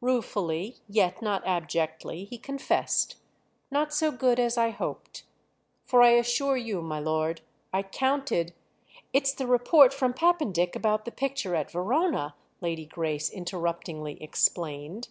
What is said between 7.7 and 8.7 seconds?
I counted—"